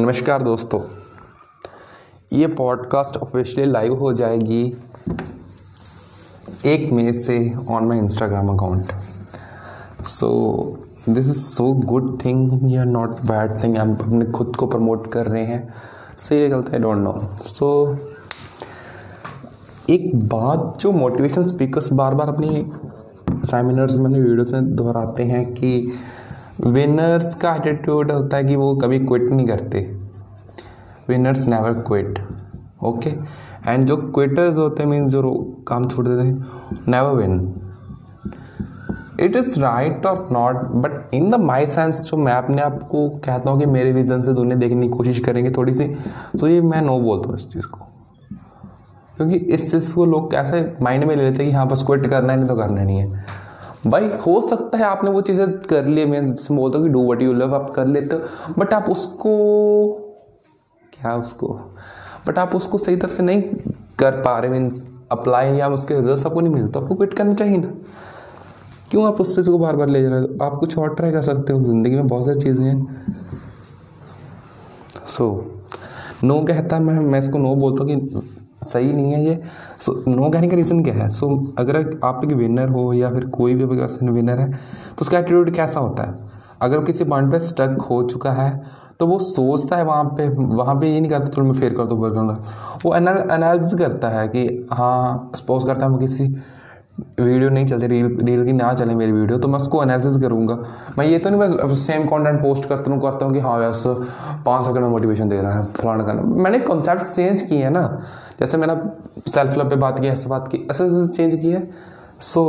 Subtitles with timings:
[0.00, 0.80] नमस्कार दोस्तों,
[2.32, 4.76] ये पॉडकास्ट ऑफिशियली लाइव हो जाएगी
[6.66, 8.92] एक मई से on my Instagram account
[10.04, 10.28] so
[11.08, 15.26] this is so good thing या नॉट बैड थिंग हम अपने खुद को प्रमोट कर
[15.26, 15.74] रहे हैं।
[16.18, 17.98] सही है, गलत है डोंट नो सो
[19.90, 22.72] एक बात जो मोटिवेशनल स्पीकर्स बार बार अपनी
[23.46, 25.92] सेमिनार्स में वीडियोस में दोहराते हैं कि
[26.66, 29.80] विनर्स का एटीट्यूड होता है कि वो कभी क्विट नहीं करते।
[31.08, 32.18] Winners never quit
[32.84, 33.10] okay
[33.68, 35.32] and जो क्विटर्स होते हैं मीन्स जो
[35.68, 37.54] काम छोड़ देते हैं never win
[39.20, 43.08] it is right और not but in the my sense जो मैं अपने आप को
[43.24, 45.84] कहता हूँ कि मेरे विजन से दुनिया देखने की कोशिश करेंगे थोड़ी सी।
[46.40, 47.86] तो ये मैं नो बोलता हूँ इस चीज़ को।
[49.16, 52.06] क्योंकि इस चीज़ को लोग कैसे माइंड में ले लेते हैं कि हाँ बस क्विट
[52.06, 53.24] करना है, नहीं तो करना नहीं है।
[53.86, 57.04] भाई हो सकता है आपने वो चीज़ें कर ली मैं जिसमें बोलता हूँ कि डू
[57.12, 59.32] वट यू लव आप कर लेते हो बट आप उसको
[60.92, 61.48] क्या उसको?
[62.26, 63.42] बट आप उसको सही तरह से नहीं
[63.98, 67.56] कर पा रहे मीन्स अप्लाई या उसके रिज़ल्ट आपको नहीं मिलते आपको क्विट करना चाहिए
[67.56, 67.72] ना।
[68.90, 70.44] क्यों आप उस चीज़ को बार बार ले जा रहे हो?
[70.44, 73.06] आप कुछ और ट्राई कर सकते हो ज़िंदगी में बहुत सारी चीज़ें हैं।
[75.06, 79.40] सो so, नो कहता मैं मैं इसको नो बोलता हूँ कि सही नहीं है ये।
[79.80, 81.08] सो नो कहने का रीज़न क्या है?
[81.08, 85.02] सो so, अगर आप एक विनर हो या फिर कोई भी पर्सन विनर है तो
[85.02, 86.14] उसका एटीट्यूड कैसा होता है?
[86.62, 88.50] अगर किसी पॉइंट पे स्टक हो चुका है
[89.00, 91.84] तो वो सोचता है वहाँ पे वहाँ पे ये नहीं करता चलो मैं फेर कर
[91.84, 92.36] दूँ करूँगा
[92.84, 96.26] वो एनालिसिस करता है कि हाँ सपोज़ करता है वो किसी
[97.20, 100.54] वीडियो नहीं चलती, रील रील की ना चले मेरी वीडियो तो मैं उसको एनालिसिस करूँगा।
[100.98, 103.82] मैं ये तो नहीं, बस सेम कंटेंट पोस्ट करता हूँ करता हूँ कि हाँ वैस
[104.46, 108.02] पाँच सेकंड में मोटिवेशन दे रहा है, फलाना करना। मैंने कॉन्सेप्ट चेंज किए हैं ना।
[108.40, 108.74] जैसे मैंने
[109.30, 111.68] सेल्फ लव पे बात की, ऐसे बात की, ऐसे ऐसे चेंज किया है।
[112.22, 112.42] सो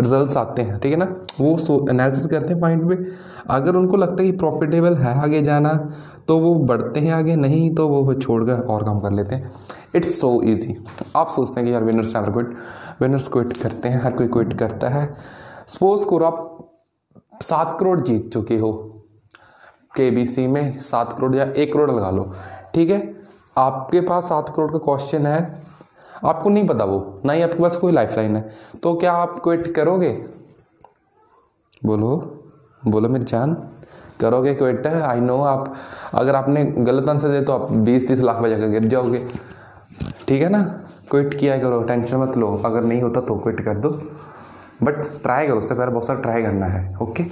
[0.00, 1.04] रिज़ल्ट आते हैं, ठीक है ना?
[1.40, 3.04] वो सो एनालिसिस करते हैं पॉइंट पे।
[3.50, 5.72] अगर उनको लगता है कि प्रॉफिटेबल है आगे जाना
[6.28, 9.50] तो वो बढ़ते हैं आगे, नहीं तो वो छोड़कर और काम कर लेते हैं।
[9.94, 10.76] इट्स सो ईजी
[11.16, 12.56] आप सोचते हैं कि यार winners never quit
[13.00, 15.06] winners quit करते हैं, हर कोई क्विट करता है।
[15.68, 18.72] सपोज़ करो आप सात करोड़ जीत चुके हो
[19.96, 22.32] के बी सी में सात करोड़ या एक करोड़ लगा लो,
[22.74, 23.14] ठीक है?
[23.56, 25.62] आपके पास सात करोड़ का क्वेश्चन है।
[26.24, 28.48] आपको नहीं पता वो, ना ही आपके पास कोई लाइफ लाइन है।
[28.82, 30.10] तो क्या आप क्विट करोगे?
[31.84, 32.16] बोलो
[32.86, 33.54] बोलो मेरी जान,
[34.20, 35.74] करोगे क्विट आई नो आप,
[36.14, 39.26] अगर आपने गलत आंसर दे तो आप बीस तीस लाख बजा गिर जाओगे।
[40.28, 40.62] ठीक है ना?
[41.10, 43.90] क्विट किया करो टेंशन मत लो। अगर नहीं होता तो क्विट कर दो।
[44.82, 47.22] बट ट्राई करो, उससे पहले बहुत सारा ट्राई करना है ओके